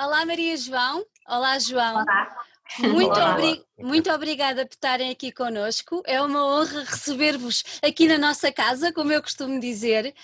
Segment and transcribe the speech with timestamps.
[0.00, 1.04] Olá Maria João.
[1.28, 2.02] Olá João.
[2.02, 2.44] Olá.
[2.80, 3.34] Muito, Olá.
[3.34, 6.02] obri- muito obrigada por estarem aqui conosco.
[6.06, 10.14] É uma honra receber-vos aqui na nossa casa, como eu costumo dizer,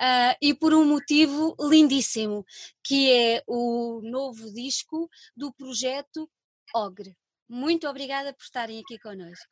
[0.00, 2.46] ah, e por um motivo lindíssimo,
[2.82, 6.30] que é o novo disco do projeto
[6.74, 7.16] Ogre.
[7.48, 9.46] Muito obrigada por estarem aqui conosco.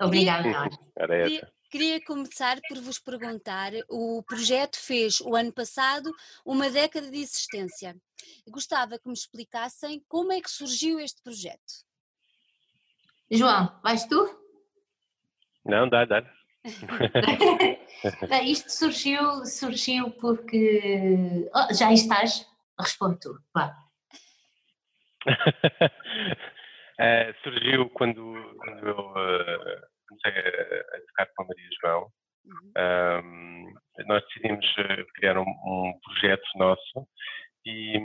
[0.00, 0.74] Obrigada, nós.
[1.74, 6.08] Queria, começar por vos perguntar: o projeto fez o ano passado
[6.46, 7.96] uma década de existência.
[8.46, 11.84] Gostava que me explicassem como é que surgiu este projeto.
[13.28, 14.24] João, vais tu?
[15.64, 16.20] Não, dá, dá.
[18.28, 21.50] Bem, Isto surgiu, surgiu porque.
[21.52, 22.48] Oh, já aí estás?
[22.78, 23.42] Responde tu.
[23.52, 23.76] Vá.
[26.96, 32.06] Eh, surgiu quando, quando eu eh, comecei a, a tocar com a Maria João.
[32.46, 32.72] Uhum.
[32.76, 33.74] Ahm,
[34.06, 37.08] nós decidimos eh, criar um, um projeto nosso
[37.64, 37.96] e,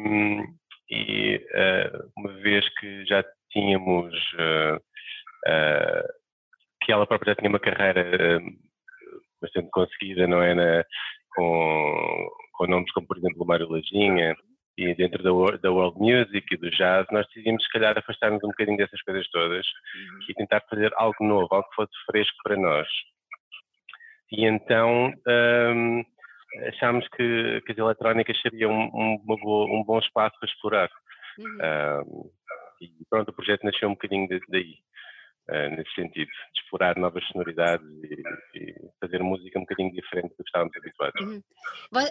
[0.89, 4.77] e, eh, uma vez que já tínhamos eh,
[5.47, 6.03] eh,
[6.83, 8.39] que ela própria já tinha uma carreira
[9.41, 10.53] bastante conseguida, não é?
[10.53, 10.85] Na-
[11.35, 14.35] com, com nomes como, por exemplo, o Mário Lajinha
[14.77, 18.47] e dentro da, da world music e do jazz, nós decidimos, se calhar, afastar-nos um
[18.47, 20.19] bocadinho dessas coisas todas Uhum.
[20.29, 22.87] e tentar fazer algo novo, algo que fosse fresco para nós.
[24.31, 26.03] E então hum,
[26.67, 30.89] achámos que, que as eletrónicas seriam um, um bom espaço para explorar.
[31.39, 32.01] Uhum.
[32.05, 32.29] Hum,
[32.81, 34.75] e pronto, o projeto nasceu um bocadinho daí,
[35.51, 40.35] eh, nesse sentido, de explorar novas sonoridades e, e fazer música um bocadinho diferente do
[40.35, 41.21] que estávamos habituados.
[41.21, 41.41] Uhum.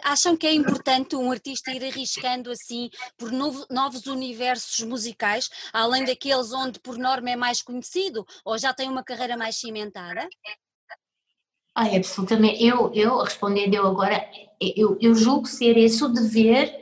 [0.05, 6.05] Acham que é importante um artista ir arriscando assim por novo- novos universos musicais, além
[6.05, 10.29] daqueles onde por norma é mais conhecido ou já tem uma carreira mais cimentada?
[11.75, 12.65] Ai, absolutamente.
[12.65, 14.29] Eu, eu respondendo eu agora,
[14.61, 16.75] eu, eu julgo ser esse o dever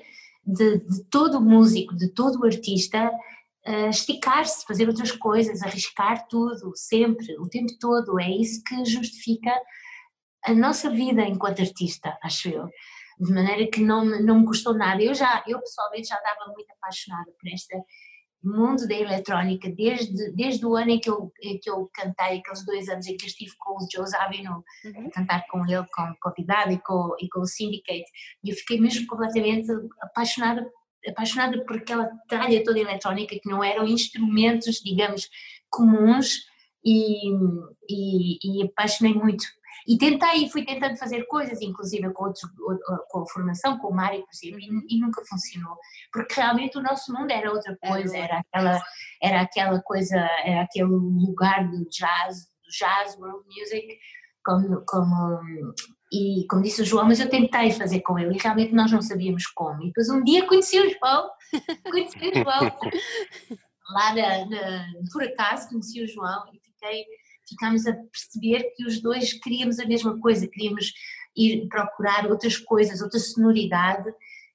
[0.47, 3.11] de, de todo músico, de todo artista,
[3.67, 8.21] eh, esticar-se, fazer outras coisas, arriscar tudo, sempre, o tempo todo.
[8.21, 9.53] É isso que justifica
[10.45, 12.69] a nossa vida enquanto artista, acho eu.
[13.19, 15.03] De maneira que não, não me custou nada.
[15.03, 17.77] Eu já, eu pessoalmente já estava muito apaixonada por este
[18.45, 22.65] mundo da eletrónica, desde, desde o ano em que, eu, em que eu cantei, aqueles
[22.65, 25.09] dois anos em que eu estive com o Joe Zavino Uhum.
[25.09, 28.05] a cantar com ele como convidado e com, e com o Syndicate,
[28.45, 29.67] e eu fiquei mesmo completamente
[30.01, 30.71] apaixonada,
[31.09, 35.29] apaixonada por aquela tralha toda eletrónica que não eram instrumentos, digamos,
[35.69, 36.47] comuns,
[36.87, 37.33] e,
[37.91, 39.45] e, e apaixonei muito.
[39.89, 42.45] E tentei, fui tentando fazer coisas, inclusive com, outros,
[43.09, 45.77] com a formação, com o Mário, por exemplo, e, e nunca funcionou,
[46.13, 48.83] porque realmente o nosso mundo era outra coisa, era aquela,
[49.23, 53.99] era aquela coisa, era aquele lugar do jazz, do jazz, world music,
[54.45, 55.41] como, como,
[56.13, 59.03] e como disse o João, mas eu tentei fazer com ele e realmente nós não
[59.03, 59.83] sabíamos como.
[59.83, 61.31] E depois um dia conheci o João,
[61.91, 62.79] conheci o João,
[63.91, 67.05] lá na, na- por acaso conheci o João e fiquei,
[67.49, 70.93] ficámos a perceber que os dois queríamos a mesma coisa, queríamos
[71.37, 74.09] ir procurar outras coisas, outra sonoridade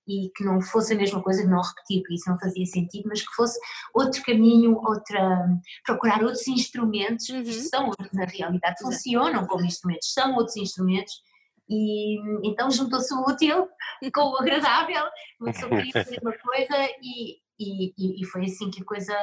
[0.08, 3.22] e que não fosse a mesma coisa, não repetir, porque isso não fazia sentido, mas
[3.22, 3.60] que fosse
[3.94, 5.48] outro caminho, outra,
[5.86, 7.44] procurar outros instrumentos Uhum.
[7.44, 11.22] que são, na realidade, funcionam como instrumentos, são outros instrumentos
[11.70, 12.18] e
[12.48, 13.68] então juntou-se o útil
[14.14, 15.04] com o agradável,
[15.40, 19.16] uma pessoa queria fazer uma coisa e, e, e- foi assim que, a coisa,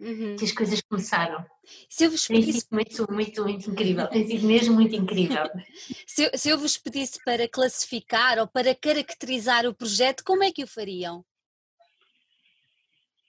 [0.00, 0.34] Uhum.
[0.36, 1.44] que as coisas começaram.
[1.88, 5.44] Se eu vos Tem pedisse, sido muito, muito, muito incrível, tem sido mesmo muito incrível.
[6.06, 10.50] se eu- se eu vos pedisse para classificar ou para caracterizar o projeto, como é
[10.50, 11.24] que o fariam?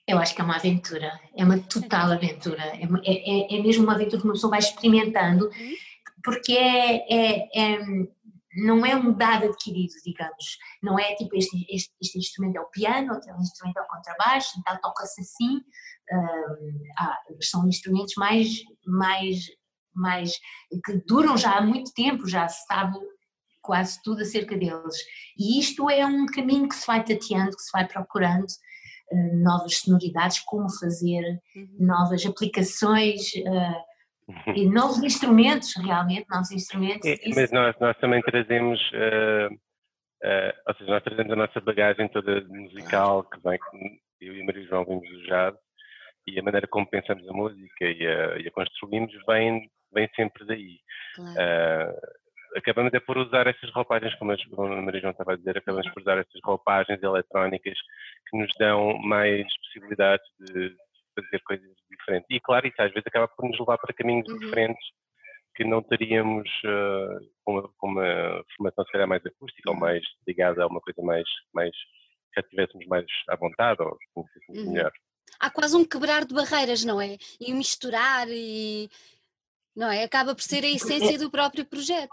[0.06, 3.84] Eu acho que é uma aventura, é uma total aventura, é, é- é- é mesmo
[3.84, 5.48] uma aventura que uma pessoa vai experimentando,
[6.22, 7.78] porque é, é- é-
[8.56, 12.70] não é um dado adquirido, digamos, não é tipo este, este, este instrumento é o
[12.70, 15.56] piano, outro instrumento é o contrabaixo, então toca-se assim,
[16.12, 18.48] hum, ah, são instrumentos mais,
[18.86, 19.44] mais,
[19.94, 20.32] mais,
[20.84, 22.98] que duram já há muito tempo, já se sabe
[23.62, 24.96] quase tudo acerca deles,
[25.38, 28.46] e isto é um caminho que se vai tateando, que se vai procurando,
[29.10, 31.76] eh, novas sonoridades, como fazer, Uhum.
[31.80, 33.84] novas aplicações eh,
[34.54, 37.06] e novos instrumentos, realmente, novos instrumentos.
[37.06, 39.48] É, mas nós, nós também trazemos, eh,
[40.22, 43.58] eh, ou seja, nós trazemos a nossa bagagem toda musical, que vem,
[44.20, 45.54] eu e a Maria João vimos do jazz,
[46.26, 50.46] e a maneira como pensamos a música e a, e a construímos vem, vem sempre
[50.46, 50.78] daí.
[51.14, 51.34] Claro.
[51.38, 52.00] Eh,
[52.56, 55.36] acabamos é por usar essas roupagens, como a Jo- como a Maria João estava a
[55.36, 57.76] dizer, acabamos por usar essas roupagens eletrónicas
[58.30, 60.74] que nos dão mais possibilidades de
[61.14, 61.73] fazer coisas
[62.14, 62.26] diferentes.
[62.30, 64.38] E claro, isso às vezes acaba por nos levar para caminhos Uhum.
[64.38, 64.84] diferentes
[65.54, 69.80] que não teríamos eh, com, uma, com uma formação se calhar mais acústica ou Uhum.
[69.80, 71.70] mais ligada a uma coisa mais, mais
[72.34, 74.72] já estivéssemos mais à vontade ou conhecêssemos uhum.
[74.72, 74.92] melhor.
[75.38, 77.16] Há quase um quebrar de barreiras, não é?
[77.40, 78.88] E misturar e
[79.76, 80.04] não é?
[80.04, 82.10] Acaba por ser a essência do próprio projeto.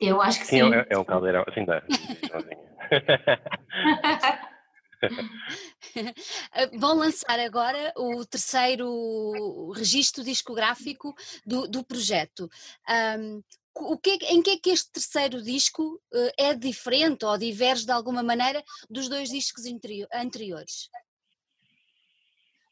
[0.00, 0.60] Eu acho que sim.
[0.60, 0.74] sim.
[0.74, 1.82] É, é um caldeirão, assim dá.
[6.78, 11.14] Vão lançar agora o terceiro registro discográfico
[11.44, 12.48] do, do projeto.
[13.18, 13.42] Um,
[13.76, 17.84] o que, é em que é que este terceiro disco uh, é diferente ou diverge
[17.84, 19.64] de alguma maneira dos dois discos
[20.12, 20.88] anteriores?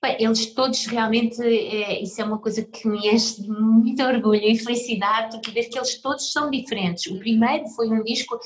[0.04, 4.42] Bem, eles todos realmente, é, isso é uma coisa que me enche de muito orgulho
[4.42, 7.06] e felicidade, porque ver que eles todos são diferentes.
[7.06, 8.36] O primeiro foi um disco,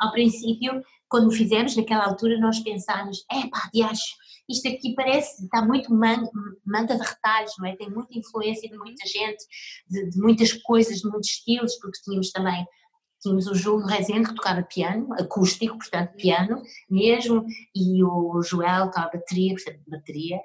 [0.00, 0.82] ao princípio,
[1.14, 4.16] quando o fizemos, naquela altura, nós pensámos: é pá, acho,
[4.48, 6.28] isto aqui parece, está muito man,
[6.66, 7.76] manta de retalhos, não é?
[7.76, 9.44] Tem muita influência de muita gente,
[9.88, 12.66] de, de muitas coisas, de muitos estilos, porque tínhamos também
[13.22, 19.12] tínhamos o Júlio Rezende que tocava piano, acústico, portanto piano mesmo, e o Joel tocava
[19.14, 20.38] bateria, portanto bateria,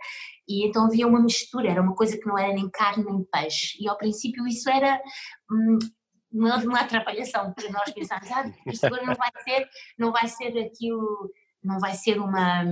[0.47, 3.75] e então havia uma mistura, era uma coisa que não era nem carne nem peixe,
[3.81, 5.01] e ao princípio isso era
[5.51, 5.79] hum,
[6.31, 10.59] uma, uma atrapalhação para nós pensarmos, ah, isto agora não vai ser, não vai ser
[10.59, 11.31] aquilo,
[11.63, 12.63] não vai ser uma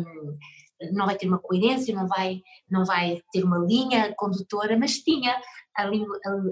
[0.91, 5.39] não vai ter uma coerência, não vai, não vai ter uma linha condutora, mas tinha
[5.75, 6.07] a linha,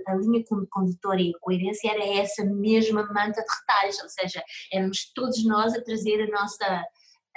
[0.07, 4.43] a, a linha condutora e a coerência era essa mesma manta de retalhos, ou seja,
[4.73, 6.83] éramos todos nós a trazer a nossa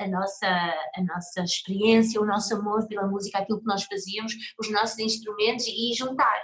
[0.01, 4.71] a nossa, a nossa experiência, o nosso amor pela música, aquilo que nós fazíamos, os
[4.71, 6.41] nossos instrumentos e juntar.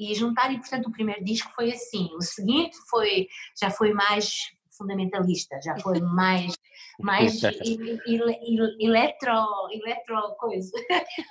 [0.00, 2.08] E juntar, e portanto o primeiro disco foi assim.
[2.14, 3.28] O seguinte foi,
[3.60, 4.32] já foi mais
[4.78, 6.54] fundamentalista, já foi mais,
[6.98, 7.42] mais
[8.06, 9.30] eletro,
[9.70, 10.72] eletro coisa,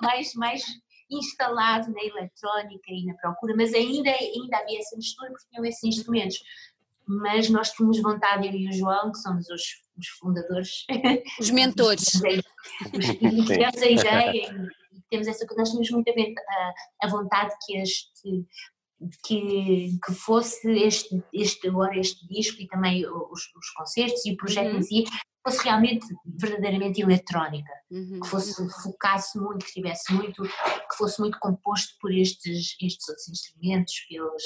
[0.04, 0.64] mais, mais
[1.10, 5.84] instalado na eletrónica e na procura, mas ainda, ainda havia essa mistura porque tinham esses
[5.84, 6.38] instrumentos.
[7.08, 9.64] Mas nós tínhamos vontade, eu e o João, que somos os,
[9.98, 10.86] os fundadores,
[11.40, 12.14] os mentores,
[12.94, 14.79] e tivemos a ideia, e
[15.10, 16.74] temos essa, nós tínhamos muito a,
[17.06, 18.46] a vontade que este
[19.26, 24.38] que, que fosse este, este agora este disco e também os, os concertos e o
[24.38, 24.80] projeto uhum.
[24.80, 25.04] em si
[25.42, 28.20] fosse realmente verdadeiramente eletrónica, uhum.
[28.20, 33.30] que fosse focasse muito, que tivesse muito, que fosse muito composto por estes estes outros
[33.30, 34.44] instrumentos, pelos,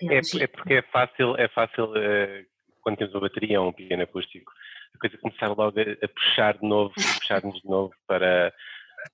[0.00, 0.34] pelos...
[0.34, 2.44] É, é, porque é fácil é fácil uh,
[2.80, 4.50] quando temos uma bateria ou um piano acústico
[4.94, 8.52] a coisa começar logo a, a puxar de novo, a puxar-nos de novo para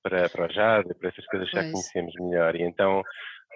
[0.03, 3.03] para, para o jazz e para essas coisas que já conhecemos melhor e então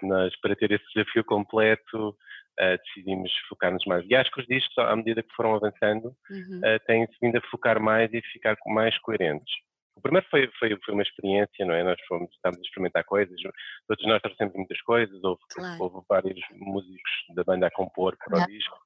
[0.02, 4.04] nós, para ter esse desafio completo, uh, decidimos focar-nos mais.
[4.08, 6.58] E acho que os discos, à medida que foram avançando, uhum.
[6.58, 9.52] uh, têm-se vindo a focar mais e ficar mais coerentes.
[9.96, 11.84] O primeiro foi, foi, foi, uma experiência, não é?
[11.84, 13.40] Nós fomos, estávamos a experimentar coisas,
[13.86, 15.82] todos nós trouxemos muitas coisas, houve, claro.
[15.82, 18.76] houve vários músicos da banda a compor para o disco,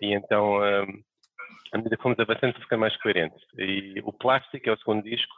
[0.00, 1.02] e então, um,
[1.72, 3.36] à medida que fomos avançando, fica mais coerente.
[3.56, 5.32] E o Plástico, é o segundo disco,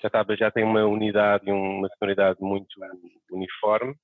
[0.00, 2.68] já, estava, já tem uma unidade e uma sonoridade muito
[3.30, 3.94] uniforme,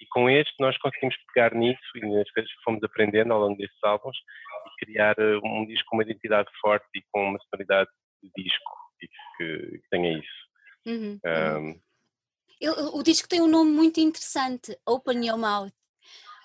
[0.00, 3.56] e com este nós conseguimos pegar nisso e nas coisas que fomos aprendendo ao longo
[3.56, 7.90] destes álbuns e criar eh, um disco com uma identidade forte e com uma sonoridade
[8.22, 10.44] de disco e que, que tenha isso.
[10.86, 12.98] Uhum, um, uhum.
[12.98, 15.72] o disco tem um nome muito interessante, Open Your Mouth.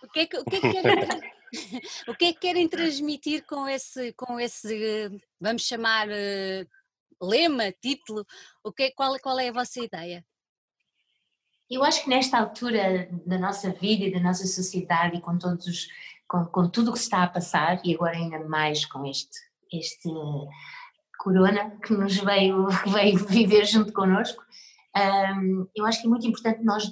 [0.04, 0.95] O que é que, o que, é que querem,
[2.07, 5.10] o que, é que querem transmitir com esse, com esse,
[5.42, 6.68] vamos chamar, uh,
[7.22, 8.26] lema, título?
[8.64, 10.26] O que, qual, qual é a vossa ideia?
[11.69, 15.68] Eu acho que nesta altura da nossa vida e da nossa sociedade e com todos
[15.68, 15.88] os,
[16.28, 19.38] com, com tudo o que está a passar e agora ainda mais com este,
[19.72, 20.10] este
[21.19, 24.44] corona que nos veio, veio viver junto connosco,
[24.95, 26.92] um, eu acho que é muito importante nós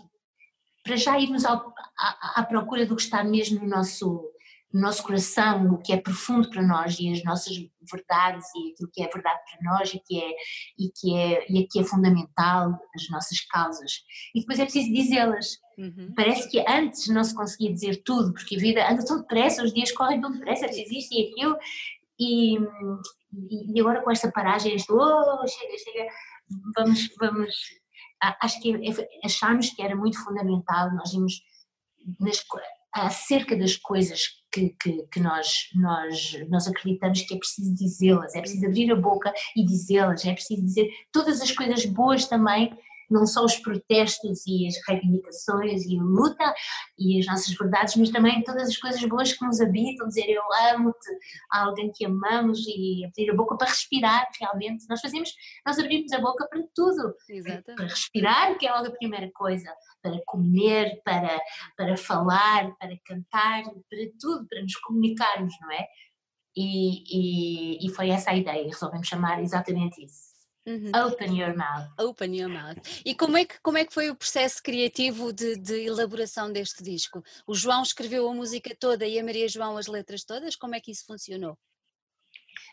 [0.83, 4.31] para já irmos ao, à, à procura do que está mesmo no nosso
[4.77, 7.55] no nosso coração, o que é profundo para nós e as nossas
[7.91, 10.35] verdades e aquilo que é verdade para nós e que é
[10.77, 14.03] e que é e que é fundamental as nossas causas
[14.35, 16.13] e depois é preciso dizê-las uhum.
[16.15, 19.73] parece que antes não se conseguia dizer tudo porque a vida anda tão depressa os
[19.73, 21.57] dias correm tão depressa é preciso isto e aquilo
[22.19, 22.57] e,
[23.73, 26.09] e agora com esta paragem este oh chega chega
[26.75, 27.55] vamos vamos
[28.41, 31.41] acho que é, achámos que era muito fundamental nós vimos
[32.19, 32.43] nas,
[32.93, 38.39] acerca das coisas que, que, que, nós, nós, nós acreditamos que é preciso dizê-las, é
[38.39, 42.75] preciso abrir a boca e dizê-las, é preciso dizer todas as coisas boas também,
[43.09, 46.53] não só os protestos e as reivindicações e a luta
[46.97, 50.41] e as nossas verdades, mas também todas as coisas boas que nos habitam, dizer eu
[50.73, 51.09] amo-te
[51.51, 54.85] a alguém que amamos e abrir a boca para respirar realmente.
[54.89, 55.33] Nós fazemos,
[55.65, 57.75] nós abrimos a boca para tudo, Exatamente.
[57.75, 61.39] para respirar, que é logo a primeira coisa, para comer, para,
[61.75, 65.87] para falar, para cantar, para tudo, para nos comunicarmos, não é?
[66.55, 67.03] E,
[67.79, 70.27] e, e foi essa a ideia, resolvemos chamar exatamente isso.
[70.67, 70.91] Uhum.
[71.05, 71.87] Open your mouth.
[71.97, 72.77] Open your mouth.
[73.05, 76.83] E como é que, como é que foi o processo criativo de, de, elaboração deste
[76.83, 77.23] disco?
[77.47, 80.57] O João escreveu a música toda e a Maria João as letras todas?
[80.57, 81.57] Como é que isso funcionou?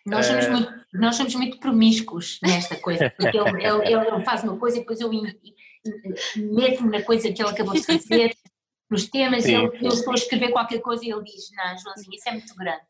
[0.04, 0.50] Nós somos, é...
[0.50, 4.80] muito, nós somos muito promíscuos nesta coisa, porque ele, ele, ele faz uma coisa e
[4.80, 5.08] depois eu
[6.36, 8.34] meto-me na coisa que ele acabou de fazer,
[8.90, 12.14] nos temas, sim, ele, eu estou a escrever qualquer coisa e ele diz, não, Joãozinho,
[12.14, 12.84] isso é muito grande.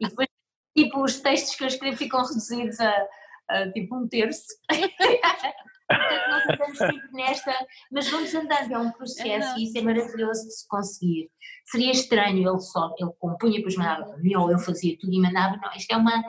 [0.00, 0.28] E depois,
[0.76, 3.06] tipo, os textos que eu escrevo ficam reduzidos a,
[3.48, 4.46] a tipo um terço.
[5.88, 10.44] Portanto, nós andamos sempre nesta, mas vamos andando, é um processo e isso é maravilhoso
[10.44, 11.30] de se conseguir.
[11.64, 15.20] Seria estranho ele só, ele compunha, depois mandava para mim, ou eu fazia tudo e
[15.20, 16.24] mandava, não, isto é uma,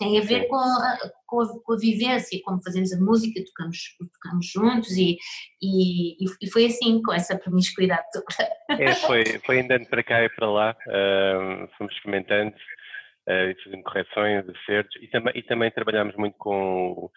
[0.00, 3.78] tem a ver com a, com a, com a vivência, como fazemos a música, tocamos,
[4.14, 5.18] tocamos juntos e,
[5.62, 8.82] e, e foi assim, com essa promiscuidade toda.
[8.82, 12.56] É, foi, foi andando para cá e para lá, uh, fomos experimentando
[13.28, 17.10] uh, e fazendo correções, acertos e também, e também trabalhámos muito com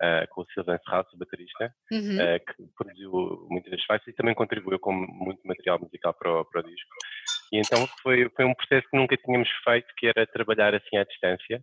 [0.00, 2.16] uh, com o Silvan Serrato, o baterista, uhum.
[2.16, 6.44] uh, que produziu muitas das faixas e também contribuiu com muito material musical para o,
[6.44, 6.90] para o disco.
[7.52, 11.04] E então foi, foi um processo que nunca tínhamos feito, que era trabalhar assim à
[11.04, 11.62] distância.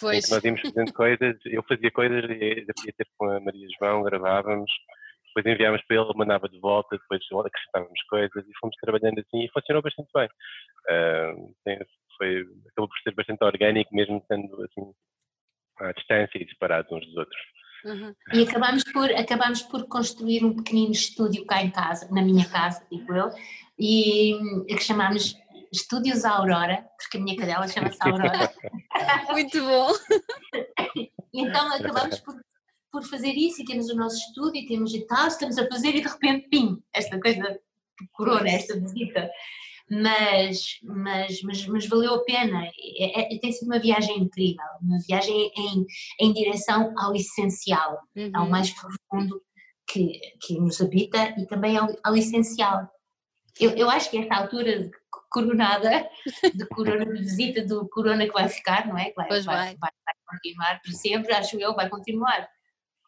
[0.00, 0.30] Pois.
[0.30, 4.70] Nós íamos fazendo coisas, eu fazia coisas, podia ter com a Maria João, gravávamos,
[5.36, 9.50] depois enviávamos para ele, mandava de volta, depois acrescentávamos coisas e fomos trabalhando assim e
[9.50, 10.28] funcionou bastante bem.
[10.88, 11.84] Uh,
[12.16, 12.40] foi,
[12.70, 14.92] acabou por ser bastante orgânico, mesmo estando assim
[15.80, 17.40] à distância e separados uns dos outros.
[17.84, 18.14] Uhum.
[18.32, 22.86] E acabámos por, acabámos por construir um pequenino estúdio cá em casa, na minha casa,
[22.90, 23.30] digo eu,
[23.78, 25.36] e que chamámos
[25.72, 28.52] Estúdios Aurora, porque a minha cadela chama-se Aurora.
[29.30, 29.92] Muito bom!
[31.34, 32.34] então acabámos por,
[32.90, 36.00] por fazer isso e temos o nosso estúdio, temos e tal, estamos a fazer e
[36.00, 37.58] de repente, pim, esta coisa
[38.12, 39.30] corona, esta visita
[39.90, 42.64] mas, mas, mas, mas valeu a pena.
[42.98, 45.86] É, é, tem sido uma viagem incrível, uma viagem em,
[46.20, 48.30] em direção ao essencial, uhum.
[48.34, 49.40] ao mais profundo
[49.88, 52.88] que, que nos habita e também ao, ao essencial.
[53.60, 54.90] Eu, eu acho que esta altura de
[55.30, 56.08] coronada,
[56.54, 59.12] de corona de visita do corona que vai ficar, não é?
[59.16, 59.40] Vai, vai.
[59.42, 62.48] Vai, vai, vai continuar por sempre, acho eu, vai continuar,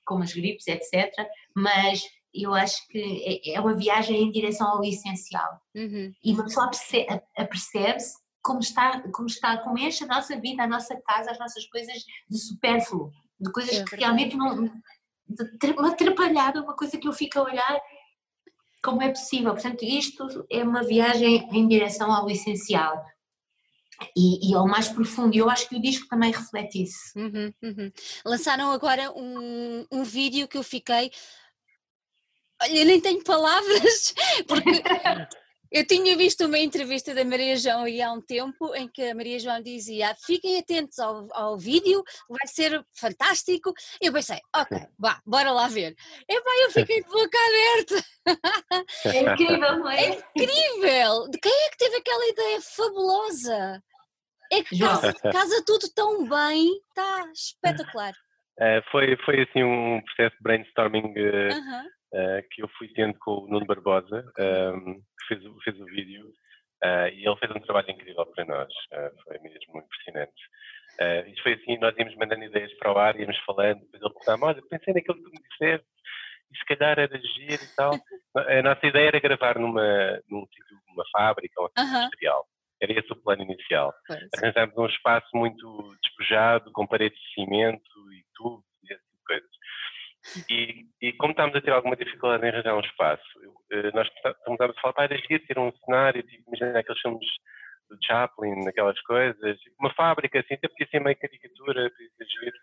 [0.05, 1.12] com as gripes, etc.
[1.55, 2.02] Mas
[2.35, 5.61] eu acho que é, é uma viagem em direção ao essencial.
[5.75, 6.12] Uhum.
[6.25, 6.71] E uma pessoa
[7.37, 11.67] apercebe-se como está, como está, como enche a nossa vida, a nossa casa, as nossas
[11.67, 14.71] coisas de supérfluo, de coisas é que realmente não.
[15.76, 17.81] uma atrapalhada, uma coisa que eu fico a olhar
[18.88, 19.52] como é possível.
[19.52, 23.04] Portanto, isto é uma viagem em direção ao essencial.
[24.16, 27.18] E, e, ao mais profundo, e eu acho que o disco também reflete isso.
[27.18, 27.90] Uhum, uhum.
[28.25, 31.11] Lançaram agora um, um vídeo que eu fiquei
[32.61, 34.14] Olha, eu nem tenho palavras,
[34.49, 34.83] porque
[35.71, 39.15] eu tinha visto uma entrevista da Maria João e há um tempo em que a
[39.15, 43.73] Maria João dizia fiquem atentos ao, ao vídeo, vai ser fantástico.
[44.01, 45.95] Eu pensei, ok, vá, bora lá ver.
[46.29, 48.09] Epá, eu fiquei de boca aberta.
[49.07, 50.05] É incrível, não é?
[50.05, 51.29] É incrível!
[51.31, 53.83] De quem é que teve aquela ideia fabulosa?
[54.51, 58.13] É que casa, casa tudo tão bem, está espetacular.
[58.59, 62.88] Uh, foi, foi assim um processo de brainstorming uh, uh -huh uh, que eu fui
[62.88, 66.27] tendo com o Nuno Barbosa, um, ehm, que fez, fez o vídeo,
[66.85, 70.43] uh, e ele fez um trabalho incrível para nós, uh, foi mesmo impressionante.
[71.00, 74.12] Uh, isto foi assim, nós íamos mandando ideias para o ar, íamos falando, depois ele
[74.12, 75.87] perguntava, olha, pensei naquilo que tu me disseste,
[76.50, 77.93] e se calhar era giro e tal.
[78.35, 82.05] A nossa ideia era gravar numa, num sítio, numa fábrica ou um -huh.
[82.05, 82.47] industrial.
[82.81, 83.93] Era esse o plano inicial.
[84.37, 89.25] Arranjámos um espaço muito despejado, com paredes de cimento e tubos e esse tipo de
[89.25, 89.50] coisas.
[90.50, 93.23] E, e, como estávamos a ter alguma dificuldade em arranjar um espaço,
[93.73, 94.08] eh, nós
[94.44, 97.26] começámos a falar, pá, era giro ter um cenário, tipo, imagina aqueles filmes
[97.88, 102.56] do Chaplin, aquelas coisas, uma fábrica assim, até podia ser meio caricatura, podia ser giro.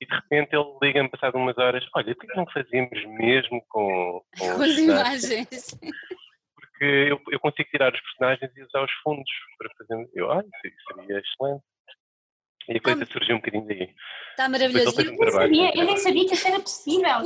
[0.00, 4.22] E de repente ele liga-me passado umas horas, olha, por que não fazemos mesmo com,
[4.38, 5.78] com, com as imagens?
[6.54, 10.08] Porque eu, eu consigo tirar os personagens e usar os fundos para fazer.
[10.14, 11.64] Eu, olha, isso seria excelente.
[12.68, 13.94] E a coisa tá, surgiu um bocadinho daí.
[14.30, 15.00] Está maravilhoso.
[15.00, 17.20] Eu, nem sabia, eu nem sabia que isso era possível.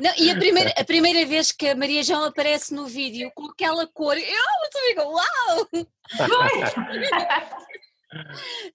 [0.00, 3.46] Não, e a primeira, a primeira vez que a Maria João aparece no vídeo com
[3.46, 4.24] aquela cor, eu
[4.72, 5.68] fico, uau!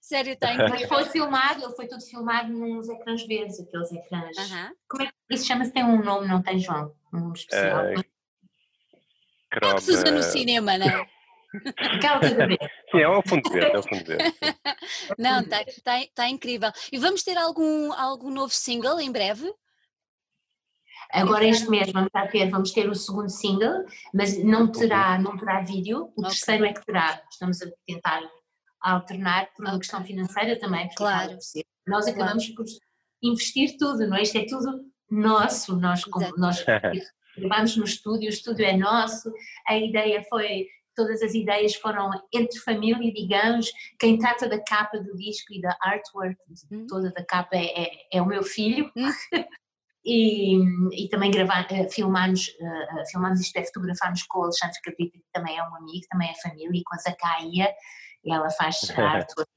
[0.01, 0.57] Sério, tem.
[0.57, 4.37] Mas foi filmado, foi tudo filmado nos ecrãs verdes, aqueles ecrãs.
[4.37, 4.69] Uh -huh.
[4.87, 5.71] Como é que isso chama-se?
[5.71, 6.93] Tem um nome, não tem, João?
[7.13, 7.85] Um nome especial.
[7.85, 8.03] Uh,
[9.49, 9.73] croma...
[9.73, 11.09] É que se usa no cinema, não é?
[11.77, 12.47] Aquela coisa
[12.91, 14.37] Sim, é o fundo verde, é o fundo verde.
[15.17, 16.71] Não, está tá, tá incrível.
[16.91, 19.51] E vamos ter algum, algum novo single em breve?
[21.11, 25.61] Agora este mês vamos ter, vamos ter o segundo single, mas não terá, não terá
[25.61, 26.29] vídeo, o okay.
[26.29, 27.21] terceiro é que terá.
[27.29, 28.21] Estamos a tentar
[28.79, 29.79] alternar por uma okay.
[29.79, 30.89] questão financeira também.
[30.95, 31.37] Claro.
[31.85, 32.55] Nós acabamos claro.
[32.55, 32.65] por
[33.21, 34.21] investir tudo, não é?
[34.21, 36.63] Isto é tudo nosso, nós, como, nós
[37.37, 39.31] gravamos no estúdio, o estúdio é nosso,
[39.67, 40.67] a ideia foi
[41.01, 45.75] todas as ideias foram entre família, digamos, quem trata da capa do disco e da
[45.81, 46.37] artwork,
[46.69, 46.85] uhum.
[46.85, 48.91] toda da capa é, é, é o meu filho.
[48.95, 49.11] Uhum.
[50.05, 55.17] e, e, também gravar, uh, filmamos, uh, filmamos isto é fotografámos com o Alexandre Capita,
[55.17, 57.73] que também é um amigo, também é família, e com a Zacaia,
[58.23, 59.51] ela faz a artwork,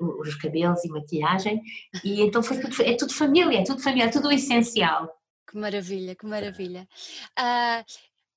[0.00, 1.60] os cabelos e maquiagem,
[2.02, 5.12] e então foi tudo, é tudo família, é tudo família, é tudo o essencial.
[5.50, 6.86] Que maravilha, que maravilha.
[7.38, 7.82] Uh,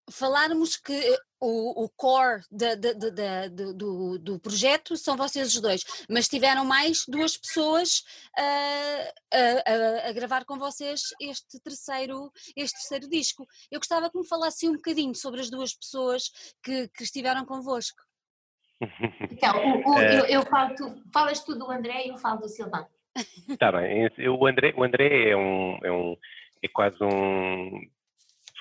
[0.10, 5.62] falarmos que eh, o, o core de, de, de, do, do, projeto são vocês os
[5.62, 8.04] dois, mas tiveram mais duas pessoas
[8.38, 13.48] a, a, a, gravar com vocês este terceiro, este terceiro disco.
[13.72, 16.32] Eu gostava que me falasse um bocadinho sobre as duas pessoas
[16.64, 18.02] que, que estiveram convosco.
[19.30, 20.20] Então, o, o, é...
[20.20, 22.88] eu, eu falo, tu, falas tu do André e eu falo do Silvano.
[23.50, 26.18] Está bem, o André, o André é um, é um
[26.64, 27.82] é quase um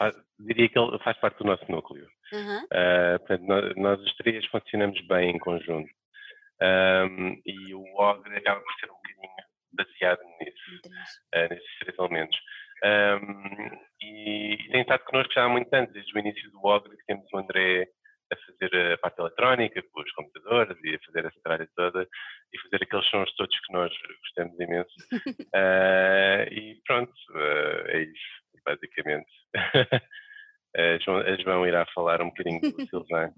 [0.01, 2.09] faz, diria que ele faz parte do nosso núcleo.
[2.33, 2.65] Uhum.
[2.65, 5.91] Uh, portanto, nós, nós, os três funcionamos bem em conjunto.
[6.63, 9.31] Um, e o Ogre acaba por ser um bocadinho
[9.73, 10.81] baseado nisso,
[11.35, 12.39] uh, nesses três elementos.
[12.83, 16.97] Um, e, e tem estado connosco já há muito antes, desde o início do Ogre,
[16.97, 17.87] que temos o André
[18.33, 22.07] a fazer a parte eletrónica com os computadores e a fazer essa tralha toda
[22.53, 23.93] e fazer aqueles sons todos que nós
[24.23, 24.95] gostamos imenso.
[25.13, 29.31] uh, e pronto, uh, é isso basicamente.
[31.17, 33.33] A, João, a João irá falar um bocadinho do Silvan.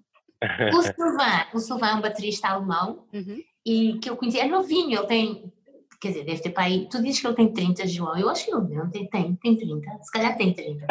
[0.75, 3.41] O Silvan, o Silvan é um baterista alemão uhum.
[3.65, 5.53] e que eu conheci, é novinho, ele tem,
[6.01, 8.45] quer dizer, deve ter para aí, tu dizes que ele tem 30, João, eu acho
[8.45, 10.85] que ele não tem, tem, tem 30, se calhar tem 30.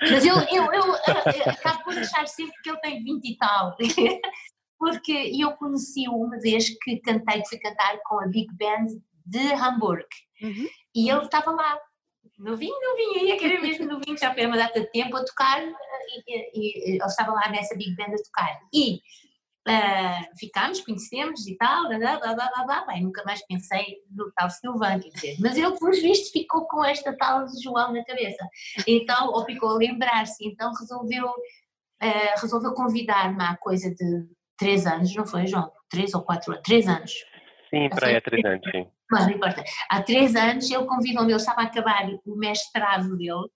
[0.00, 3.76] Mas eu, eu, eu, eu, acabo por achar sempre que ele tem 20 e tal.
[4.78, 8.86] Porque eu conheci-o uma vez que cantei, fui cantar com a Big Band
[9.24, 10.06] de Hamburgo.
[10.42, 10.66] Uhum.
[10.94, 11.78] E ele estava lá,
[12.38, 16.22] novinho, novinho, ia querer mesmo novinho, já foi uma data de tempo a tocar e,
[16.26, 18.60] e, e ele estava lá nessa Big Band a tocar.
[18.72, 19.00] E
[19.66, 24.30] uh, ficámos, conhecemos e tal, blá, blá, blá, blá, blá, bem, nunca mais pensei no
[24.32, 28.04] tal Silvano, quer dizer, mas ele, pelos vistos, ficou com esta tal de João na
[28.04, 28.48] cabeça.
[28.86, 35.14] Então, ou ficou a lembrar-se, então resolveu, uh, resolveu convidar-me há coisa de três anos,
[35.14, 35.70] não foi, João?
[35.90, 36.60] Três ou quatro?
[36.62, 37.12] Três anos.
[37.70, 38.86] Sim, para aí há três anos, sim.
[39.10, 39.62] Mas não importa.
[39.90, 43.48] Há três anos ele convidou-me, ele estava a acabar o mestrado dele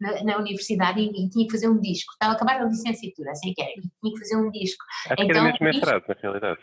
[0.00, 2.12] na, na universidade e, e, tinha que fazer um disco.
[2.12, 4.84] Estava a acabar a licenciatura, assim que era, e tinha que fazer um disco.
[5.06, 6.60] Acho então, que era mestrado, na realidade.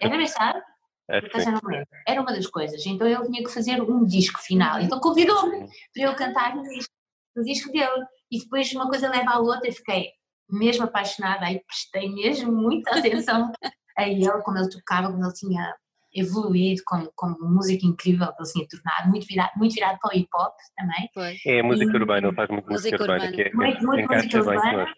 [0.00, 0.62] Era mestrado?
[2.06, 2.86] Era uma das coisas.
[2.86, 4.80] Então ele tinha que fazer um disco final.
[4.80, 6.92] Então convidou-me para eu cantar no disco,
[7.36, 8.06] no disco dele.
[8.30, 10.10] E depois uma coisa leva à outra e fiquei
[10.48, 11.44] mesmo apaixonada.
[11.44, 13.52] Aí prestei mesmo muita atenção
[13.98, 15.74] a ele, como ele tocava, como ele tinha
[16.14, 20.18] evoluído como, como música incrível que ele tinha tornado, muito virado, muito virado para o
[20.18, 21.08] hip hop também.
[21.14, 21.36] Foi.
[21.46, 24.38] É música e, urbana, ele faz muito música, música urbana, que é, muito, muito música
[24.38, 24.94] urbana.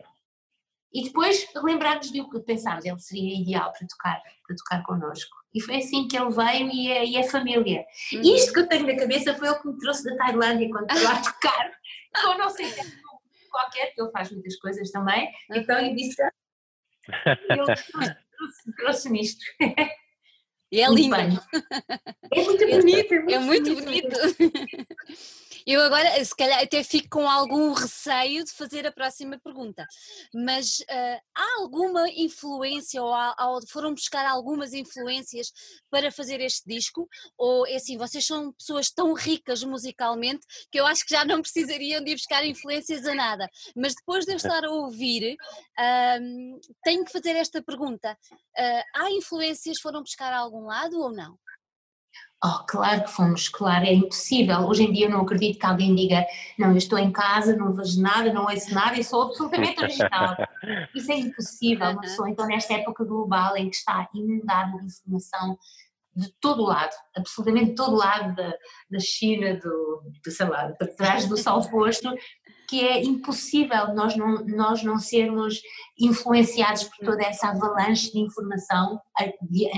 [0.93, 5.37] E depois lembrarmos de o que pensámos, ele seria ideal para tocar, para tocar connosco.
[5.53, 7.85] E foi assim que ele veio e é, e é família.
[8.13, 8.21] Uhum.
[8.23, 11.15] Isto que eu tenho na cabeça foi o que me trouxe da Tailândia quando estava
[11.19, 11.73] a tocar.
[12.25, 12.73] eu não sei
[13.51, 15.27] qualquer, que ele faz muitas coisas também.
[15.51, 15.57] Uhum.
[15.57, 16.23] Então eu disse,
[17.51, 19.45] ele trouxe-me trouxe nisto.
[20.75, 21.15] E é lindo.
[22.33, 23.15] É muito bonito.
[23.15, 24.09] É muito, é muito bonito.
[24.11, 24.87] bonito.
[25.67, 29.87] Eu agora, se calhar, até fico com algum receio de fazer a próxima pergunta,
[30.35, 35.51] mas uh, há alguma influência ou, há, ou, foram buscar algumas influências
[35.91, 37.09] para fazer este disco?
[37.39, 41.41] Ou é assim, vocês são pessoas tão ricas musicalmente que eu acho que já não
[41.41, 46.61] precisariam de ir buscar influências a nada, mas depois de eu estar a ouvir, uh,
[46.83, 51.39] tenho que fazer esta pergunta: uh, há influências, foram buscar a algum lado ou não?
[52.47, 54.59] Oh, claro que fomos, claro, é impossível.
[54.67, 56.27] Hoje em dia eu não acredito que alguém diga
[56.59, 60.37] não, eu estou em casa, não vejo nada, não ouço nada, eu sou absolutamente original.
[60.95, 65.59] Isso é impossível, uma pessoa, então nesta época global em que está inundada de informação
[66.15, 68.53] de todo lado, absolutamente de todo lado da,
[68.91, 72.15] da China, do, do, sei lá, de trás do sol posto,
[72.75, 75.63] que é impossível nós não, nós não sermos
[75.97, 79.01] influenciados por toda essa avalanche de informação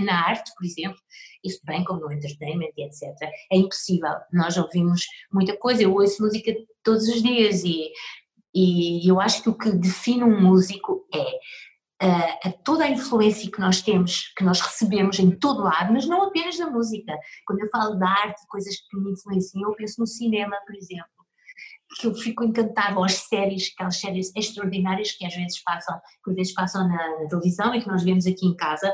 [0.03, 0.99] na arte, por exemplo,
[1.45, 3.03] isso bem como no entertainment e etc.
[3.53, 4.15] É impossível.
[4.33, 7.91] Nós ouvimos muita coisa, eu ouço música todos os dias e,
[8.55, 11.27] e eu acho que o que define um músico é
[11.99, 16.25] Uh, toda a influência que nós temos, que nós recebemos em todo lado, mas não
[16.25, 17.17] apenas na música.
[17.47, 21.16] Quando eu falo da arte, coisas que me influenciam, eu penso no cinema, por exemplo
[22.01, 26.31] que eu fico encantada, ou as séries, aquelas séries extraordinárias que às vezes passam, que
[26.31, 28.93] às vezes passam na, televisão e que nós vemos aqui em casa,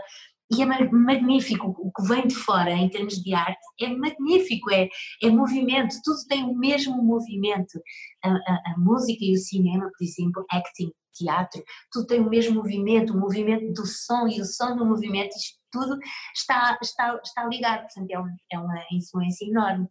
[0.54, 4.86] e é magnífico, o que vem de fora em termos de arte é magnífico, é,
[5.22, 7.80] é movimento, tudo tem o mesmo movimento.
[8.22, 12.56] A, a, a música e o cinema, por exemplo, acting, teatro, tudo tem o mesmo
[12.56, 15.98] movimento, o movimento do som e o som do movimento, isto tudo
[16.34, 19.88] está, está, está ligado, portanto é, é uma influência enorme.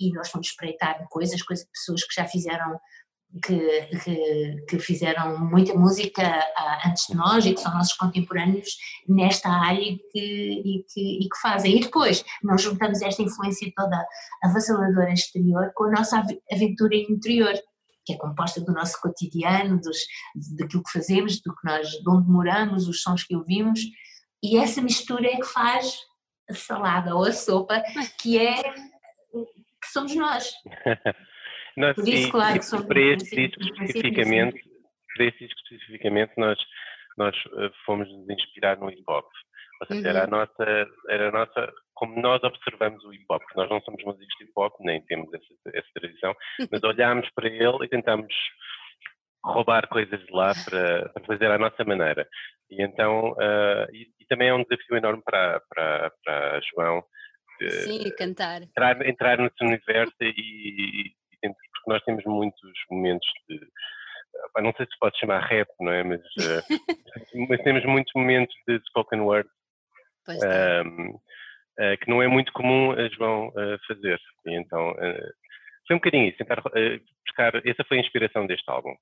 [0.00, 2.78] E nós fomos espreitar coisas, coisas, pessoas que já fizeram
[3.44, 8.76] que, que, que, fizeram muita música uh, antes de nós e que são nossos contemporâneos
[9.08, 11.76] nesta área e que, e que, e que fazem.
[11.76, 14.04] E depois nós juntamos esta influência toda
[14.42, 17.54] avassaladora exterior com a nossa aventura interior,
[18.04, 19.98] que é composta do nosso cotidiano, dos,
[20.58, 23.80] daquilo que fazemos, do que nós, de onde moramos, os sons que ouvimos,
[24.42, 25.94] e essa mistura é que faz
[26.48, 27.80] a salada ou a sopa,
[28.18, 28.74] que é
[29.80, 30.52] que somos nós.
[31.76, 34.60] Nós, Por isso, e, claro, que somos para este disco especificamente,
[35.14, 36.58] para este disco especificamente, nós,
[37.16, 39.26] nós eh, fomos nos inspirar no hip hop.
[39.80, 40.08] Ou seja, uhum.
[40.08, 40.30] era, a uhum.
[40.30, 44.34] nossa, era a nossa, como nós observamos o hip hop, porque nós não somos músicos
[44.38, 46.34] de hip hop, nem temos essa, essa tradição,
[46.70, 48.34] mas olhámos para ele e tentámos
[49.44, 52.28] roubar coisas de lá para, para fazer à nossa maneira.
[52.70, 57.02] E então, uh, e, e, também é um desafio enorme para, para, para João.
[57.68, 58.62] Sim, cantar.
[58.62, 63.60] Entrar, entrar nesse universo e, porque nós temos muitos momentos de.
[64.62, 66.02] Não sei se pode chamar rap, não é?
[66.04, 66.62] Mas, uh,
[67.48, 69.48] mas temos muitos momentos de spoken word
[70.28, 74.18] um, uh, que não é muito comum a João uh, fazer.
[74.46, 74.94] E então
[75.86, 77.54] foi um bocadinho isso, tentar buscar.
[77.66, 78.94] Essa foi a inspiração deste álbum.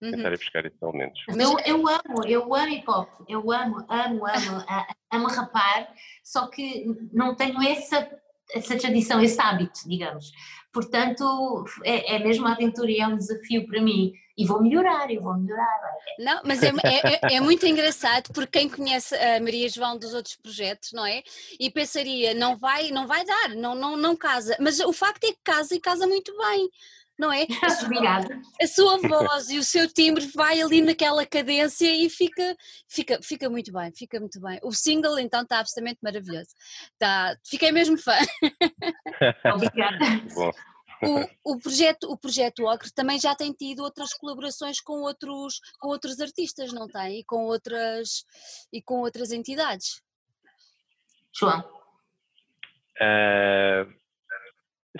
[0.00, 0.12] Uhum.
[0.12, 1.20] Tentar buscar esses elementos.
[1.28, 4.64] Eu, eu amo, eu amo hip hop, eu amo, amo, amo,
[5.10, 8.08] amo rapar, só que não tenho essa
[8.54, 10.32] essa tradição, esse hábito, digamos.
[10.72, 14.12] Portanto, é, é mesmo uma aventura e é um desafio para mim.
[14.36, 15.80] E vou melhorar, eu vou melhorar.
[16.18, 20.14] Não, mas é, é, é, é, muito engraçado porque quem conhece a Maria João dos
[20.14, 21.22] outros projetos, não é?
[21.58, 24.56] E pensaria, não vai, não vai dar, não, não, não casa.
[24.60, 26.70] Mas o facto é que casa e casa muito bem
[27.18, 27.46] não é?
[27.62, 28.40] A sua, Obrigada.
[28.62, 33.50] A sua voz e o seu timbre vai ali naquela cadência e fica, fica, fica
[33.50, 34.60] muito bem, fica muito bem.
[34.62, 36.50] O single então está absolutamente maravilhoso.
[36.98, 38.16] Tá, fiquei mesmo fã.
[39.54, 39.98] Obrigada.
[41.44, 45.88] O, o, projeto, o projeto Ocre também já tem tido outras colaborações com outros, com
[45.88, 47.20] outros artistas, não tem?
[47.20, 48.24] E com outras,
[48.72, 50.02] e com outras entidades.
[51.32, 51.60] João.
[53.00, 53.97] Uh,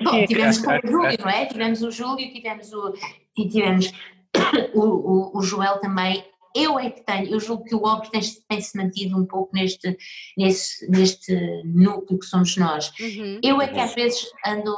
[0.02, 1.46] Bom, tivemos com o Júlio, não é?
[1.46, 2.94] Tivemos o Júlio, tivemos o,
[3.36, 3.92] e tivemos
[4.74, 6.24] o, o, o, Joel também.
[6.54, 9.96] Eu é que tenho, eu julgo que o Ogre tem-se tem mantido um pouco neste,
[10.36, 12.90] neste, neste núcleo que somos nós.
[12.98, 13.38] Uhum.
[13.42, 14.74] Eu é que às vezes ando,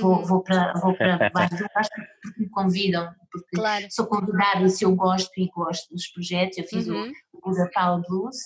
[0.00, 0.24] vou, uhum.
[0.24, 1.88] vou para, vou para vários lugares
[2.22, 3.86] porque me convidam, porque claro.
[3.90, 7.12] sou convidada e se eu gosto e gosto dos projetos, eu fiz uhum.
[7.32, 8.36] o, o da Power Blues,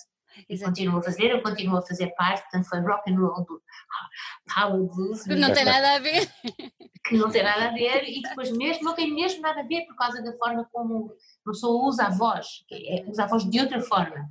[0.48, 3.46] e continuo a fazer, eu continuo a fazer parte, portanto foi rock and roll
[4.54, 5.22] power blues.
[5.22, 6.28] Que não tem nada a ver.
[7.04, 9.86] Que não tem nada a ver e depois mesmo não tem mesmo nada a ver
[9.86, 11.12] por causa da forma como
[11.46, 14.28] a pessoa usa a voz, é, usa a voz de outra forma.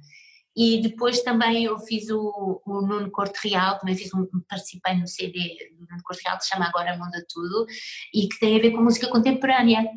[0.55, 5.07] E depois também eu fiz o, o Nuno Corte Real, também fiz um, participei no
[5.07, 7.65] CD do Nuno Corte Real que se chama Agora Muda Tudo
[8.13, 9.89] e que tem a ver com música contemporânea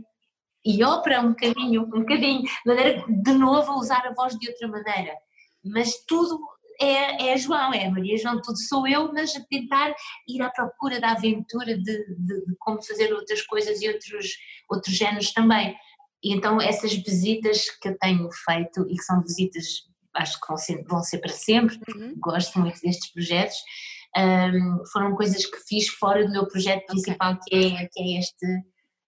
[0.64, 4.48] e ópera um bocadinho, um bocadinho, de maneira de novo a usar a voz de
[4.48, 5.12] outra maneira
[5.64, 6.40] mas tudo
[6.80, 9.94] é, é João, é Maria João, tudo sou eu, mas a tentar
[10.28, 14.36] ir à procura da aventura de, de, de, como fazer outras coisas e outros,
[14.68, 15.76] outros géneros também.
[16.22, 19.64] E então essas visitas que eu tenho feito e que são visitas,
[20.14, 22.14] acho que vão ser, vão ser para sempre, uhum.
[22.18, 23.56] gosto muito destes projetos,
[24.16, 28.46] um, foram coisas que fiz fora do meu projeto principal que é, que é este,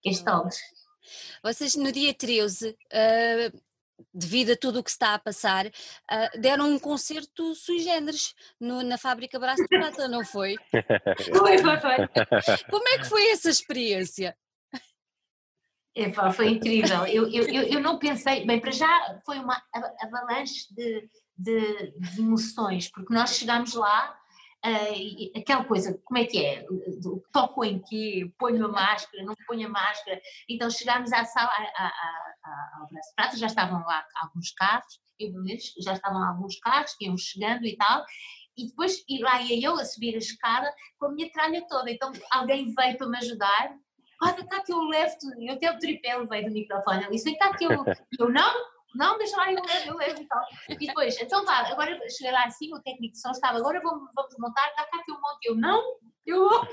[0.03, 0.57] este Olhos.
[1.43, 3.61] Vocês no dia 13 uh,
[4.13, 8.83] devido a tudo o que está a passar, uh, deram um concerto sui generis no,
[8.83, 10.55] na fábrica Braço de Prata, não foi?
[11.37, 12.65] foi, foi, foi.
[12.69, 14.35] Como é que foi essa experiência?
[16.33, 17.05] foi incrível.
[17.07, 19.61] Eu, eu, eu não pensei, bem, para já foi uma
[20.01, 24.17] avalanche de, de, de emoções, porque nós chegámos lá
[24.65, 26.65] uh, aquela coisa, como é que é?
[27.31, 28.33] Toco em que?
[28.37, 30.21] Ponho a máscara, não ponho a máscara.
[30.49, 31.51] Então chegámos à sala,
[32.79, 35.31] ao Braço já estavam lá alguns carros, eu,
[35.81, 38.03] já estavam alguns carros que iam chegando e tal,
[38.57, 41.91] e depois e lá ia eu a subir a escada com a minha tralha toda.
[41.91, 43.75] Então alguém veio para me ajudar.
[44.21, 47.03] Olha, está que eu levo, eu até o tripé levei do microfone.
[47.03, 47.83] Ele disse, está que eu,
[48.19, 48.53] eu não,
[48.95, 50.43] não, deixa lá, eu levo, eu levo e tal.
[50.69, 54.09] E depois, então vá, agora cheguei lá assim, o técnico de som estava, agora vamos,
[54.15, 55.45] vamos montar, está cá que eu monte.
[55.45, 56.65] Eu, não, Eu ouço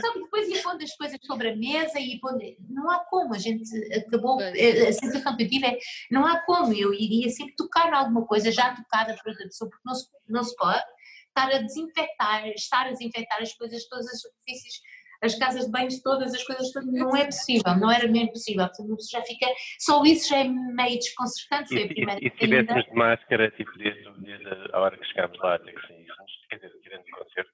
[0.00, 2.38] Só que depois ia pondo as coisas sobre a mesa e pondo...
[2.68, 4.38] Não há como, a gente acabou.
[4.40, 5.78] A sensação que eu tive é:
[6.10, 9.82] não há como, eu iria sempre tocar alguma coisa já tocada por outra pessoa, porque
[9.84, 10.84] não se, não se pode
[11.28, 14.80] estar a desinfectar, estar a desinfectar as coisas, todas as superfícies
[15.22, 18.66] as casas de banho todas, as coisas todas, não é possível, não era mesmo possível.
[18.66, 19.46] Portanto, já fica,
[19.78, 21.68] só isso já é meio desconcertante.
[21.68, 24.96] Foi e, a primeira e, e se tivéssemos de máscara, tipo, desde, desde a hora
[24.96, 27.50] que chegámos lá, até que saíssemos, quer dizer, tirando o concerto,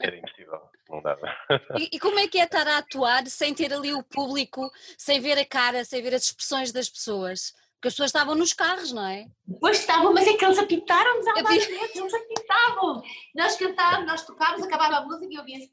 [0.00, 1.36] era impossível, não dava.
[1.78, 5.20] E, e, como é que é estar a atuar sem ter ali o público, sem
[5.20, 7.54] ver a cara, sem ver as expressões das pessoas?
[7.80, 9.24] Porque as pessoas estavam nos carros, não é?
[9.58, 13.02] Pois estavam, mas é que eles apitaram-nos há vários meses, eles apitavam.
[13.34, 15.70] Nós cantávamos, nós tocávamos, acabava a música e eu via assim.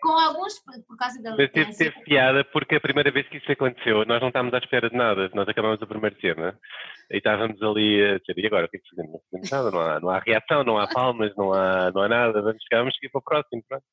[0.00, 3.52] Com alguns, por causa da Mas teve, teve piada porque a primeira vez que isso
[3.52, 6.58] aconteceu, nós não estávamos à espera de nada, nós acabámos o primeiro tema
[7.10, 9.12] e estávamos ali a dizer, e agora o que é que fazemos?
[9.12, 12.08] Não fazemos nada, não há, não há reação, não há palmas, não há, não há
[12.08, 13.84] nada, vamos chegar, vamos seguir para o próximo, pronto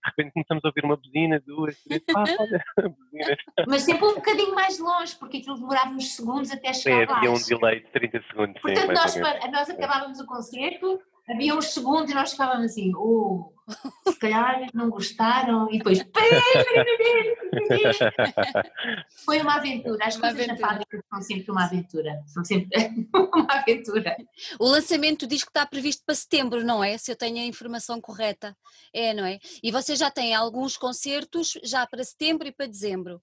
[0.00, 3.38] de repente começamos a ouvir uma buzina, duas, três, ah, olha, buzinas.
[3.66, 7.18] Mas sempre um bocadinho mais longe, porque aquilo demorava uns segundos até chegar lá.
[7.18, 8.62] Havia um delay de 30 segundos.
[8.62, 13.52] Portanto, sim, nós, nós acabávamos o concerto, havia uns segundos e nós ficávamos assim, oh,
[14.08, 15.98] se calhar não gostaram, e depois.
[19.24, 20.04] Foi uma aventura.
[20.04, 20.60] As uma coisas aventura.
[20.60, 22.22] na fábrica são sempre uma aventura.
[22.26, 22.78] São sempre
[23.34, 24.16] uma aventura.
[24.58, 26.98] O lançamento diz que está previsto para setembro, não é?
[26.98, 28.56] Se eu tenho a informação correta.
[28.94, 29.38] É, não é?
[29.62, 33.22] E vocês já têm alguns concertos já para setembro e para dezembro.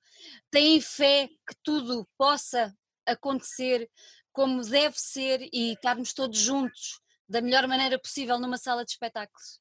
[0.50, 2.74] Têm fé que tudo possa
[3.06, 3.90] acontecer
[4.32, 9.60] como deve ser e estarmos todos juntos da melhor maneira possível numa sala de espetáculos?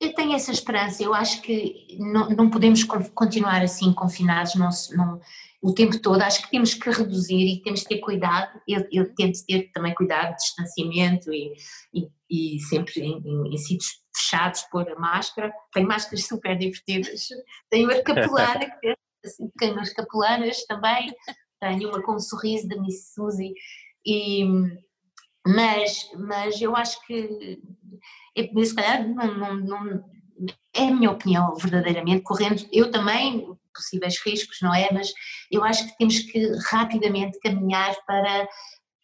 [0.00, 5.20] Eu tenho essa esperança, eu acho que não, não podemos continuar assim confinados não, não,
[5.62, 9.14] o tempo todo, acho que temos que reduzir e temos que ter cuidado, eu, eu
[9.14, 11.54] tento ter também cuidado de distanciamento e,
[11.94, 17.28] e, e sempre em, em, em, sítios fechados pôr a máscara, tenho máscaras super divertidas,
[17.70, 21.12] tenho a capelana que tem assim, pequenas também,
[21.58, 23.54] tenho uma com um sorriso da Miss Suzy.
[24.04, 24.44] E
[25.46, 27.60] mas, mas eu acho que,
[28.36, 30.04] é, se calhar, não, não, não,
[30.74, 34.88] é a minha opinião, verdadeiramente, correndo eu também possíveis riscos, não é?
[34.92, 35.12] Mas
[35.50, 38.48] eu acho que temos que rapidamente caminhar para,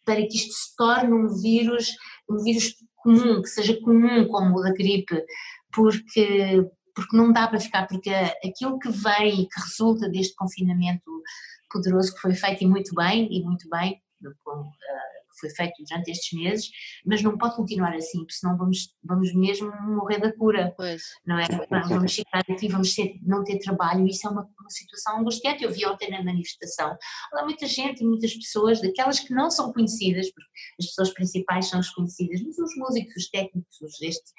[0.05, 1.89] para que isto se torne um vírus,
[2.29, 5.23] um vírus comum, que seja comum como o da gripe,
[5.71, 11.09] porque, porque não dá para ficar, porque aquilo que vem e que resulta deste confinamento
[11.71, 14.01] poderoso que foi feito e muito bem, e muito bem,
[14.43, 14.71] com,
[15.43, 16.69] foi feito durante estes meses,
[17.05, 21.03] mas não pode continuar assim, porque senão vamos, vamos mesmo morrer da cura, pois.
[21.25, 21.45] não é?
[21.87, 25.63] Vamos ficar aqui, vamos ter, não ter trabalho, isso é uma, uma situação angustiante.
[25.63, 26.97] Eu vi ontem na manifestação,
[27.33, 31.79] há muita gente, muitas pessoas, daquelas que não são conhecidas, porque as pessoas principais são
[31.79, 34.31] desconhecidas, mas os músicos, os técnicos, os este,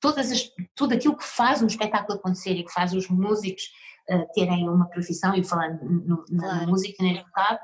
[0.00, 3.64] todas as, tudo aquilo que faz um espetáculo acontecer e que faz os músicos
[4.10, 6.70] uh, terem uma profissão, e falando no, na claro.
[6.70, 7.58] música neste caso,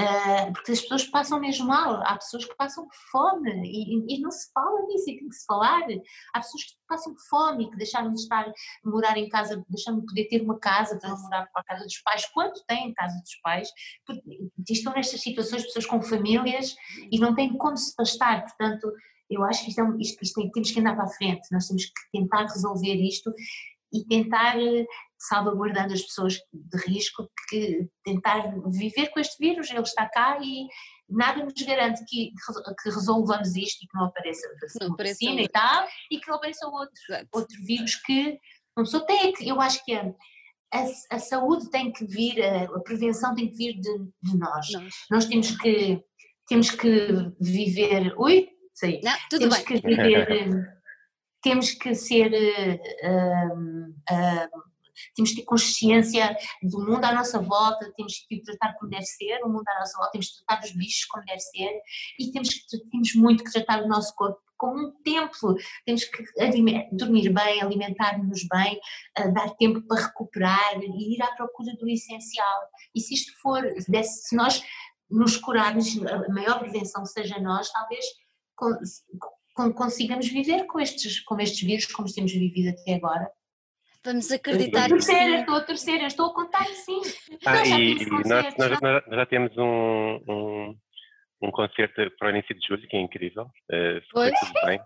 [0.00, 4.30] Uh, porque as pessoas passam mesmo mal, há pessoas que passam fome e, e, não
[4.30, 5.82] se fala nisso e tem que se falar.
[6.32, 8.50] Há pessoas que passam fome e que deixaram de estar,
[8.82, 11.98] morar em casa, deixaram de poder ter uma casa para morar para a casa dos
[11.98, 13.68] pais, quanto têm casa dos pais,
[14.70, 16.74] estão nestas situações pessoas com famílias
[17.10, 18.90] e não têm como se bastar, portanto
[19.32, 21.66] eu acho que isto, é, isto, isto tem, temos que andar para a frente, nós
[21.66, 23.32] temos que tentar resolver isto
[23.92, 24.56] e tentar
[25.18, 30.66] salvaguardando as pessoas de risco, que tentar viver com este vírus, ele está cá e
[31.08, 32.32] nada nos garante que,
[32.82, 34.48] que resolvamos isto e que não apareça
[34.80, 38.38] não vacina e tal, e que não apareça outro, outro vírus que
[38.76, 40.12] uma pessoa tem que, eu acho que a,
[40.72, 44.66] a, a, saúde tem que vir, a, a prevenção tem que vir de, de nós.
[44.72, 44.94] nós.
[45.10, 46.02] Nós temos que,
[46.48, 49.64] temos que viver, ui, sei, não, temos bem.
[49.64, 50.81] que viver,
[51.42, 54.72] temos que ser uh, uh,
[55.14, 59.42] temos que ter consciência do mundo à nossa volta, temos que tratar como deve ser,
[59.42, 61.80] o mundo à nossa volta, temos que tratar os bichos como deve ser
[62.18, 66.22] e temos, que, temos muito que tratar o nosso corpo como um templo, temos que
[66.92, 68.78] dormir bem, alimentar-nos bem,
[69.34, 72.70] dar tempo para recuperar e ir à procura do essencial.
[72.94, 74.62] E se isto for, se nós
[75.10, 78.04] nos curarmos, a maior prevenção seja nós, talvez
[79.54, 83.30] consigamos viver com estes, com estes vírus como temos vivido até agora
[84.04, 85.34] Vamos acreditar que sim.
[85.36, 87.00] Estou a torcer, estou a contar que sim.
[87.46, 90.76] Ah, e, nós, nós, nós, já temos um, um,
[91.42, 93.44] um, concerto para o início de julho, que é incrível.
[93.70, 94.80] Uh, tudo bem.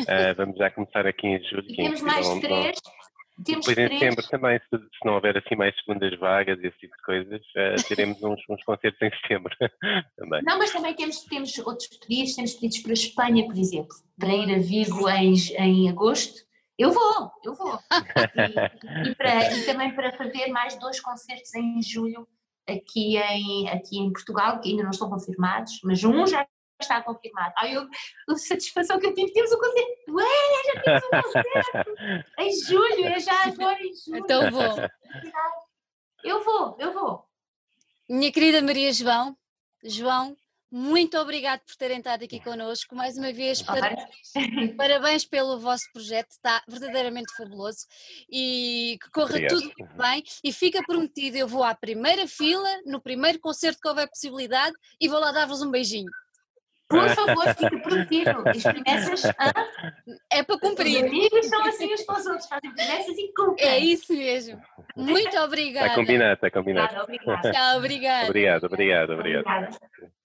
[0.00, 1.64] Uh, vamos já começar aqui em julho.
[1.70, 2.78] E temos é mais três.
[3.44, 4.00] Temos Depois em três.
[4.00, 7.40] setembro também, se, se não houver assim mais segundas vagas e esse tipo de coisas,
[7.56, 9.52] eh, teremos uns, uns concertos em setembro
[10.16, 10.42] também.
[10.44, 14.34] Não, mas também temos, temos outros pedidos, temos pedidos para a Espanha, por exemplo, para
[14.34, 16.42] ir a Vigo em, em agosto.
[16.78, 17.78] Eu vou, eu vou.
[19.04, 22.26] E, e para- e também para fazer mais dois concertos em julho
[22.68, 26.46] aqui em, aqui em Portugal, que ainda não estão confirmados, mas um já
[26.80, 27.54] está confirmado.
[27.58, 27.88] Ai, eu,
[28.28, 29.90] a satisfação que eu tive, temos um concerto.
[30.10, 30.24] Ué,
[30.74, 34.18] já temos um concerto em julho, é já agora em julho.
[34.18, 34.76] Então vou.
[36.22, 37.24] Eu vou, eu vou.
[38.08, 39.36] Minha querida Maria João,
[39.82, 40.36] João,
[40.70, 42.94] muito obrigado por terem estado aqui connosco.
[42.96, 43.96] Mais uma vez, para-
[44.76, 47.86] parabéns pelo vosso projeto, está verdadeiramente fabuloso
[48.30, 49.50] e que corra Obrigado.
[49.60, 50.22] tudo muito bem.
[50.42, 55.08] E fica prometido, eu vou à primeira fila, no primeiro concerto que houver possibilidade, e
[55.08, 56.10] vou lá dar-vos um beijinho.
[56.94, 58.42] Por favor, fica prometido.
[58.48, 59.52] As promessas, hã?
[60.32, 61.04] É para Os cumprir.
[61.04, 63.68] amigos são assim uns para os outros, fazem promessas e cumprem.
[63.68, 64.60] É isso mesmo.
[64.96, 65.86] Muito obrigada.
[65.86, 67.00] Está combinado, está combinado.
[67.02, 67.52] Obrigada, obrigada.
[67.52, 68.26] Tchau, obrigada.
[68.26, 69.46] Obrigado, obrigado, obrigado.
[69.46, 70.23] Obrigada.